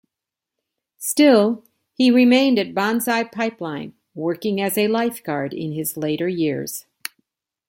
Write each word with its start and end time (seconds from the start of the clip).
Still, 0.97 1.63
he 1.93 2.09
remained 2.09 2.57
at 2.57 2.73
Banzai 2.73 3.23
Pipeline, 3.25 3.93
working 4.15 4.59
as 4.59 4.75
a 4.75 4.87
lifeguard 4.87 5.53
in 5.53 5.73
his 5.73 5.95
later 5.95 6.27
years. 6.27 6.87